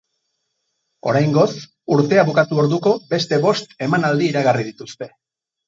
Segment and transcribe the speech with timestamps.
[1.11, 1.43] Oraingoz,
[1.97, 5.13] urtea bukatu orduko, beste bost emanaldi iragarri dituzte.